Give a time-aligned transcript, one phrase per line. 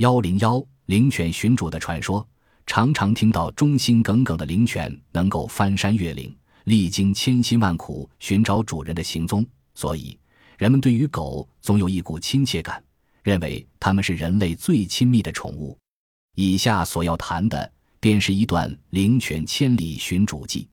[0.00, 2.26] 幺零幺灵犬寻主的传说，
[2.64, 6.34] 常常听到忠心耿耿的灵犬能够翻山越岭，
[6.64, 9.44] 历经千辛万苦寻找主人的行踪，
[9.74, 10.18] 所以
[10.56, 12.82] 人们对于狗总有一股亲切感，
[13.22, 15.76] 认为它们是人类最亲密的宠物。
[16.34, 17.70] 以下所要谈的，
[18.00, 20.66] 便是一段灵犬千里寻主记。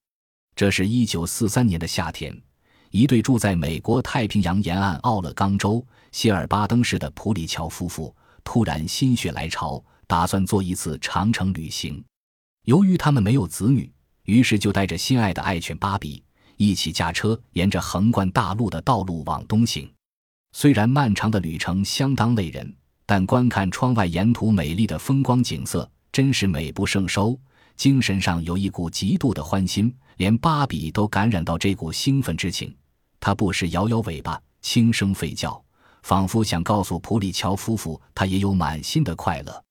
[0.56, 2.34] 这是一九四三年的夏天，
[2.92, 8.16] 一对住在美国太平洋沿岸奥勒冈州谢尔巴登市的普里乔夫妇。
[8.48, 12.02] 突然心血来潮，打算做一次长城旅行。
[12.64, 13.92] 由于他们没有子女，
[14.24, 16.24] 于是就带着心爱的爱犬芭比
[16.56, 19.92] 一起驾车，沿着横贯大陆的道路往东行。
[20.54, 22.74] 虽然漫长的旅程相当累人，
[23.06, 27.38] 但观看窗外沿途美丽的风光景色，真是美不胜收。
[27.76, 32.74] 精神上有一股极度的欢欣，连芭比都感染到这股兴奋之情。
[33.20, 35.62] 它不时摇摇尾巴，轻声吠叫。
[36.08, 39.62] 仿佛想告诉普里乔夫妇，他也有满心的快乐。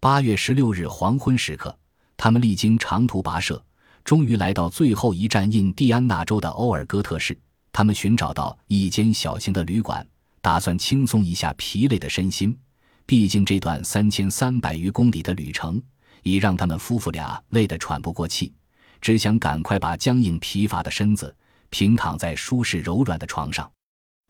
[0.00, 1.78] 八月十六日黄昏时刻，
[2.16, 3.64] 他们历经长途跋涉，
[4.02, 7.38] 终于来到最后一站印第安纳州的欧尔戈特市。
[7.70, 10.04] 他们寻找到一间小型的旅馆，
[10.40, 12.58] 打算轻松一下疲累的身心。
[13.06, 15.80] 毕竟这段三千三百余公里的旅程，
[16.24, 18.52] 已让他们夫妇俩累得喘不过气，
[19.00, 21.32] 只想赶快把僵硬疲乏的身子
[21.70, 23.70] 平躺在舒适柔软的床上。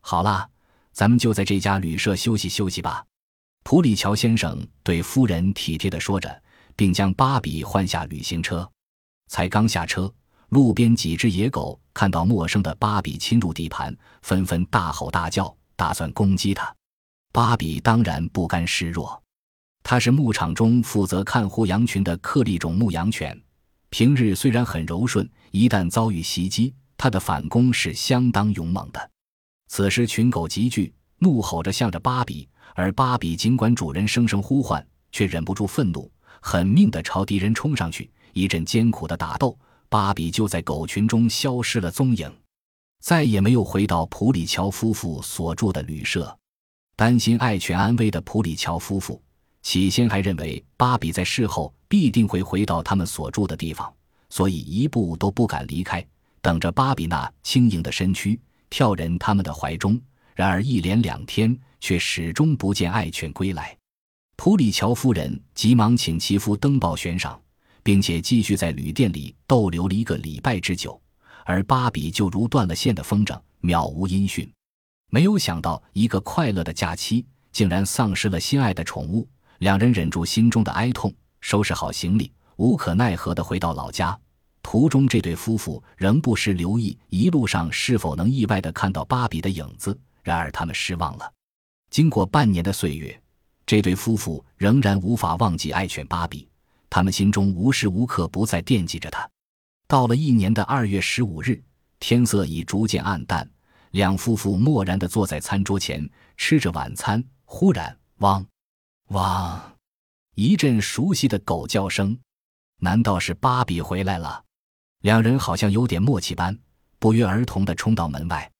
[0.01, 0.47] 好啦。
[0.97, 3.05] 咱们就在这家旅社休息休息吧，
[3.63, 6.41] 普里乔先生对夫人体贴地说着，
[6.75, 8.67] 并将芭比换下旅行车。
[9.27, 10.11] 才刚下车，
[10.49, 16.75] 路边几只野狗看到陌生的芭比侵入地盘，纷纷大吼大叫，打算攻击他。
[17.31, 19.21] 芭比当然不甘示弱，
[19.83, 23.39] 它是牧场中负责看护羊群的克利种牧羊犬，
[23.91, 29.11] 平日虽然很柔顺，一旦遭遇袭击，它的反攻是相当勇猛的。
[29.67, 36.09] 此时，群狗集聚，怒吼着向着芭比，而芭比尽管主人声声呼唤，却忍不住愤怒，
[36.41, 38.09] 狠命地朝敌人冲上去。
[38.33, 39.57] 一阵艰苦的打斗，
[39.89, 42.31] 芭比就在狗群中消失了踪影，
[43.01, 46.37] 再也没有回到普里乔夫妇所住的旅社。
[46.95, 49.21] 担心爱犬安危的普里乔夫妇，
[49.63, 53.91] 起先还认为芭比在事后必定会回到他们所住的地方，
[54.29, 56.05] 所以一步都不敢离开，
[56.41, 58.39] 等着芭比那轻盈的身躯。
[58.69, 59.99] 跳人他们的怀中，
[60.35, 63.77] 然而一连两天却始终不见爱犬归来。
[64.35, 67.41] 普里乔夫人急忙请其夫登报悬赏，
[67.81, 70.99] 并且继续在旅店里逗留了一个礼拜之久。
[71.45, 74.47] 而芭比就如断了线的风筝，渺无音讯。
[75.09, 79.27] 没有想到，一个快乐的假期竟然丧失了心爱的宠物。
[79.59, 84.19] 两人忍住心中的哀痛，收拾好行李，无可奈何地回到老家。
[84.69, 89.97] 途中，这对夫妇仍不时留意一路上是否能意外地看到芭比的影子。
[90.21, 91.33] 然而，他们失望了。
[91.89, 93.17] 经过半年的岁月，
[93.65, 96.49] 这对夫妇仍然无法忘记爱犬芭比，
[96.89, 99.25] 他们心中无时无刻不在惦记着它。
[99.87, 101.63] 到了一年的二月十五日，
[102.01, 103.49] 天色已逐渐暗淡，
[103.91, 107.23] 两夫妇默然地坐在餐桌前吃着晚餐。
[107.45, 108.45] 忽然，汪，
[109.11, 109.77] 汪，
[110.35, 112.19] 一阵熟悉的狗叫声，
[112.81, 114.43] 难道是芭比回来了？
[115.07, 116.59] 两人好像有点默契般，
[116.99, 118.51] 不约而同地冲到门外。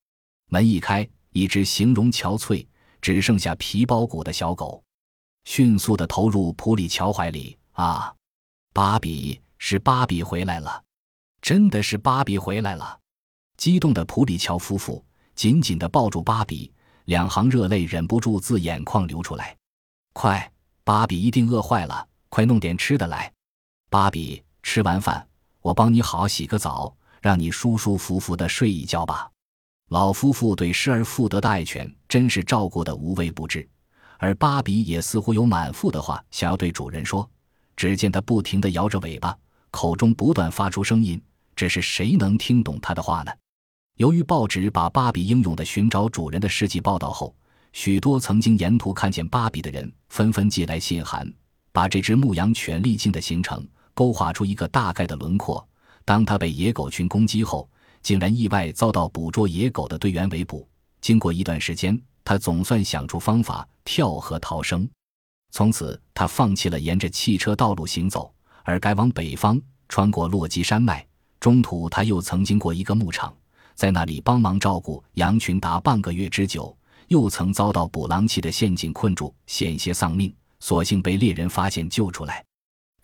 [0.46, 2.66] 门一开，一只形容憔悴、
[3.02, 4.82] 只剩下皮包骨的小狗，
[5.44, 7.58] 迅速地投入普里乔怀里。
[7.72, 8.14] 啊，
[8.72, 10.82] 芭比是芭比回来了，
[11.42, 12.98] 真的是芭比回来了！
[13.58, 15.04] 激动的普里乔夫妇
[15.34, 16.72] 紧紧地抱住芭比，
[17.04, 19.54] 两行热泪忍不住自眼眶流出来。
[20.14, 20.50] 快，
[20.82, 23.30] 芭比一定饿坏了，快弄点吃的来。
[23.90, 25.28] 芭比吃完饭。
[25.60, 29.30] 我帮你好好洗个澡，让你舒舒服服的睡一觉吧。
[29.88, 33.66] 老夫妇对失而复得的爱犬真是照顾的无微不至，
[34.18, 37.28] 而芭比也似乎有满腹的话想要对主人说。
[37.74, 39.36] 只见它不停地摇着尾巴，
[39.70, 41.20] 口中不断发出声音，
[41.54, 43.32] 只是谁能听懂它的话呢？
[43.96, 47.34] 由于报纸把芭比英勇的寻找主人的事迹报道后，
[47.72, 51.32] 许多曾经沿途看见芭比的人纷纷寄来信函，
[51.72, 53.66] 把这只牧羊犬历经的行程。
[53.98, 55.66] 勾画出一个大概的轮廓。
[56.04, 57.68] 当他被野狗群攻击后，
[58.00, 60.68] 竟然意外遭到捕捉野狗的队员围捕。
[61.00, 64.88] 经过一段时间，他总算想出方法跳河逃生。
[65.50, 71.04] 从此，他放弃了沿着汽车道路行走，而改往北方，穿过落基山脉。
[71.40, 73.34] 中途，他又曾经过一个牧场，
[73.74, 76.72] 在那里帮忙照顾羊群达半个月之久。
[77.08, 82.44] 又曾遭到捕狼器的陷阱困住，险些丧命，所幸被猎人发现救出来。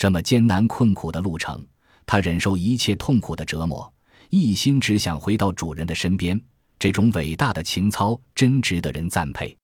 [0.04, 1.66] 这么艰难困苦的路程，
[2.04, 3.90] 他忍受一切痛苦的折磨，
[4.28, 6.38] 一心只想回到主人的身边。
[6.78, 9.56] 这种伟大的情操真值得人赞佩。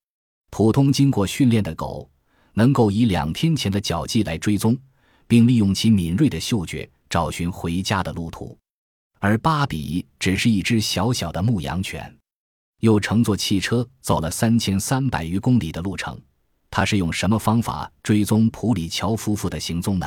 [0.48, 2.10] 普通经过训练的狗，
[2.54, 4.75] 能够以两天前的脚迹来追踪，
[5.26, 8.56] 并利用其敏锐的嗅觉找寻回家的路途。
[9.19, 12.16] 而芭比只是一只小小的牧羊犬，
[12.81, 16.19] 又乘坐汽车走了三千三百余公里的路程。
[16.70, 20.06] 他是用什么方法追踪普里乔夫妇的行踪呢？